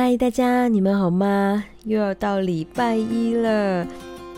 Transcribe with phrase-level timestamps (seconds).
[0.00, 1.64] 嗨，大家，你们好吗？
[1.84, 3.84] 又要到礼拜一了。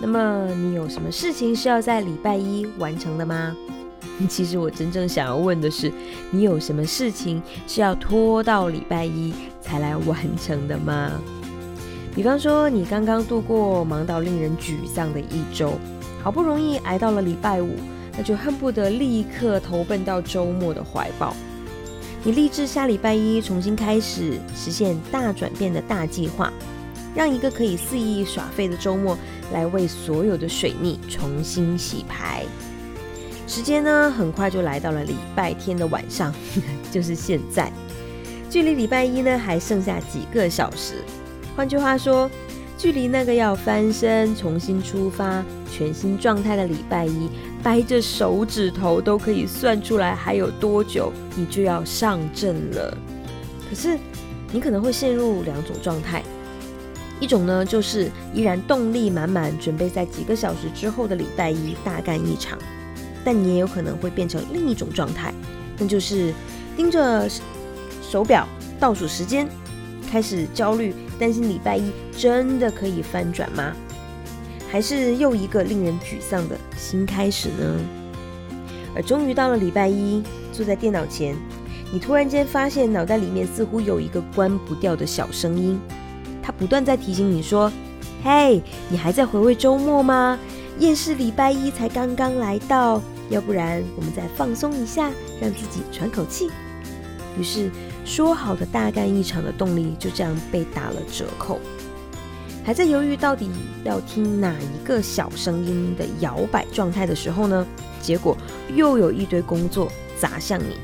[0.00, 3.54] 那么，你有什么事情是要在礼拜一完成的吗？
[4.26, 5.92] 其实我真正想要问的是，
[6.30, 11.12] 你有什么事情是要拖到礼拜一才来完成的吗？
[12.14, 15.74] 比方说，你刚刚度过忙到令人沮丧的一周，
[16.22, 17.68] 好不容易挨到了礼拜五，
[18.16, 21.36] 那就恨不得立刻投奔到周末的怀抱。
[22.22, 26.52] 你立志下礼拜一重新开始，实现大转变的大计划，
[27.14, 29.16] 让一个可以肆意耍废的周末
[29.54, 32.44] 来为所有的水逆重新洗牌。
[33.46, 36.32] 时间呢，很快就来到了礼拜天的晚上，
[36.92, 37.72] 就是现在，
[38.50, 40.96] 距离礼拜一呢还剩下几个小时。
[41.56, 42.30] 换句话说，
[42.76, 45.42] 距离那个要翻身、重新出发、
[45.72, 47.30] 全新状态的礼拜一。
[47.62, 52.96] 掰着手指头都可以算出来还有多久你就要上阵了。
[53.68, 53.98] 可是
[54.52, 56.22] 你可能会陷入两种状态，
[57.20, 62.58] 一种呢就是依然动力满满，准备在几个小时之后的礼拜一大干一场；
[63.24, 65.32] 但你也有可能会变成另一种状态，
[65.78, 66.32] 那就是
[66.76, 67.28] 盯着
[68.02, 68.48] 手表
[68.80, 69.46] 倒数时间，
[70.10, 73.72] 开始焦虑，担心礼拜一真的可以翻转吗？
[74.70, 77.76] 还是又一个令人沮丧的新开始呢？
[78.94, 81.36] 而终于到了礼拜一，坐在电脑前，
[81.92, 85.80] 你突然间发现脑袋里面似乎有一个关不掉的小声音，
[86.42, 87.70] 它不断在提醒你说
[88.22, 90.38] ：“嘿，你还在回味周末吗？
[90.78, 96.48] 厌世礼拜一才刚刚来到，要不然我们再放松一下，让自己喘口气。”
[97.38, 97.70] 于是
[98.04, 101.60] 说好的大干一场的动力就这样被打了折扣。
[102.62, 103.50] 还在犹豫到底
[103.84, 107.66] 要听哪一个小声音的摇摆状态的时候呢？
[108.00, 108.36] 结果
[108.74, 110.76] 又有一堆工作砸向你，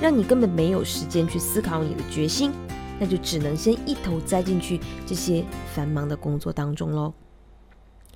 [0.00, 2.52] 让你根本没有时间去思考你的决心，
[2.98, 5.44] 那就只能先一头栽进去这些
[5.74, 7.12] 繁忙的工作当中喽。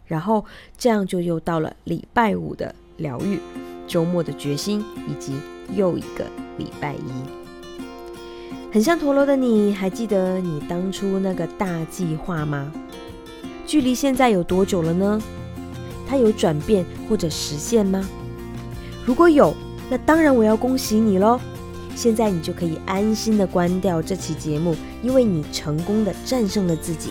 [0.07, 0.45] 然后
[0.79, 3.39] 这样就又到了礼拜五的疗愈，
[3.87, 5.35] 周末的决心，以及
[5.75, 6.25] 又一个
[6.57, 7.40] 礼拜一。
[8.73, 12.71] 很像陀螺的你，还记得你当初那个大计划吗？
[13.67, 15.21] 距离现在有多久了呢？
[16.07, 18.09] 它有转变或者实现吗？
[19.05, 19.53] 如果有，
[19.91, 21.41] 那当然我要恭喜你喽！
[21.97, 27.11] 现在你就可以安心的关掉这期节目，因为你成功的战胜了自己，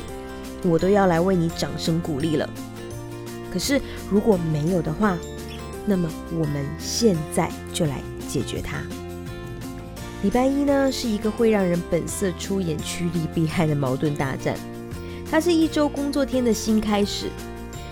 [0.64, 2.50] 我都要来为你掌声鼓励了。
[3.52, 5.18] 可是如果没有的话，
[5.86, 8.81] 那么我们现在就来解决它。
[10.22, 14.53] 礼拜一呢，是一个会让人本色出演、趋利避害的矛盾大战。
[15.31, 17.28] 它是一周工作天的新开始，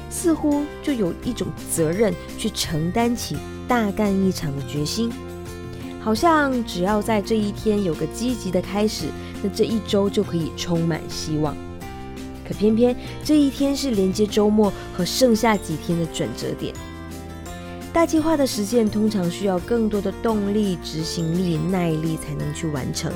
[0.09, 5.09] 似乎就有一种责任去承担起大干一场的决心。
[6.01, 9.05] 好像只要在这一天有个积极的开始，
[9.41, 11.55] 那这一周就可以充满希望。
[12.45, 12.93] 可偏偏
[13.23, 16.73] 这一天是连接周末和剩下几天的转折点。
[17.93, 23.11] 大计划的实现通常需要更多的动力、执行力、耐力才能去完成，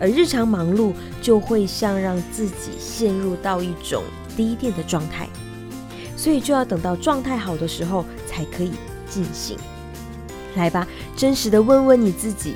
[0.00, 0.92] 而日常忙碌
[1.22, 4.02] 就会像让自己陷入到一种
[4.36, 5.28] 低电的状态，
[6.16, 8.72] 所以就要等到状态好的时候才可以
[9.08, 9.56] 进行。
[10.56, 12.54] 来吧，真实的问问你自己：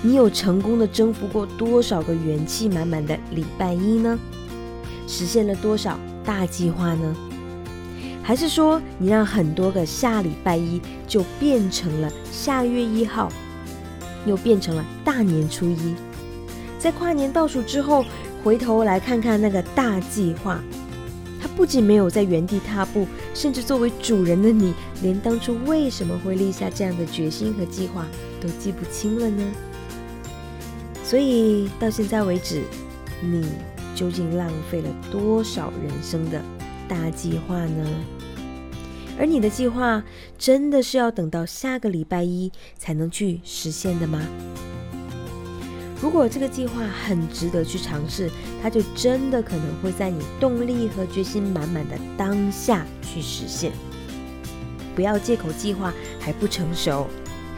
[0.00, 4.18] 你有成功的征服过多少个元气满满的礼拜一呢？
[5.06, 7.14] 实现了多少大计划呢？
[8.26, 13.30] 还是说，你让很多个下礼拜一就变成了下月一号，
[14.24, 15.94] 又变成了大年初一，
[16.78, 18.02] 在跨年倒数之后，
[18.42, 20.58] 回头来看看那个大计划，
[21.38, 28.06] 它不仅没有在原地踏步，甚至作为主人的你，连当初为什么会立下这样的决心和计划
[28.40, 29.44] 都记不清了呢？
[31.04, 32.62] 所以到现在为止，
[33.20, 33.44] 你
[33.94, 36.40] 究竟浪费了多少人生的
[36.88, 37.86] 大计划呢？
[39.18, 40.02] 而你的计划
[40.36, 44.20] 真的是要等到下个礼拜一才能去实现的吗？
[46.02, 48.30] 如果这个计划很值得去尝试，
[48.62, 53.72] 它就真的可能会在你动力和决心满满的当下去实现。
[54.94, 57.06] 不要借口计划还不成熟，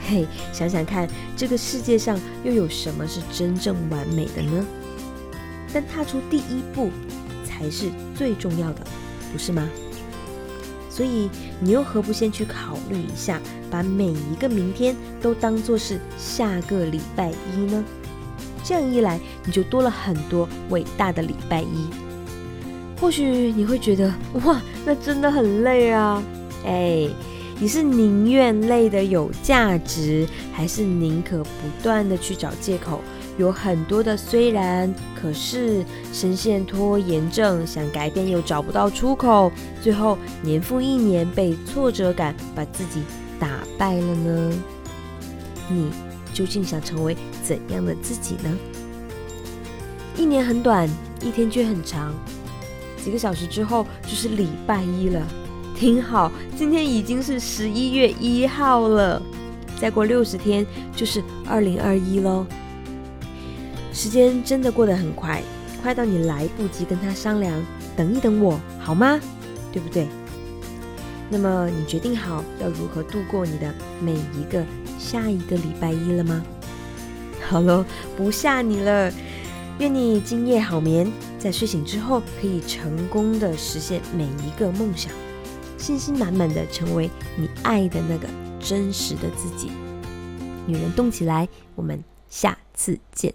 [0.09, 4.65] 嘿，想想看，这个世界上又有什么是真正完美的呢？
[5.73, 6.91] 但踏出第一步
[7.45, 8.87] 才是最重要的，
[9.33, 9.69] 不是吗？
[10.97, 11.29] 所以，
[11.61, 13.39] 你又何不先去考虑一下，
[13.71, 17.85] 把每一个明天都当做是下个礼拜一呢？
[18.65, 21.91] 这样一来，你就多了很多伟大的礼拜一。
[22.99, 24.11] 或许你会觉得，
[24.45, 26.23] 哇，那真的很累啊！
[26.65, 27.07] 哎，
[27.61, 31.51] 你是宁愿累的有价值，还是宁可不
[31.83, 33.03] 断的去找借口，
[33.39, 39.53] 有很多的虽然，可是深陷拖延症，想改变又找不到出口，
[39.83, 43.03] 最后年复一年被挫折感把自己
[43.39, 44.53] 打败了呢？
[45.69, 45.91] 你
[46.33, 48.57] 究竟想成为怎样的自己呢？
[50.17, 50.89] 一年很短，
[51.23, 52.15] 一天却很长，
[53.05, 55.23] 几个小时之后就是礼拜一了。
[55.75, 59.21] 听好，今天已经是十一月一号了，
[59.79, 60.67] 再过六十天
[60.97, 62.47] 就是二零二一喽。
[63.97, 65.43] 时间真的过得很快，
[65.81, 67.65] 快到你来不及跟他商量，
[67.97, 69.19] 等一等我好吗？
[69.73, 70.07] 对不对？
[71.31, 74.63] 那么你决定好要如何度过你的每一个
[74.99, 76.45] 下一个礼拜一了吗？
[77.49, 77.87] 好了，
[78.19, 79.11] 不吓你了。
[79.79, 85.11] 愿你今夜好眠，在睡醒之后可以成功的实现每一个梦想。
[85.79, 88.29] 信心满满的成为你爱的那个
[88.61, 89.71] 真实的自己。
[90.67, 93.33] 女人动起来，我们下次见。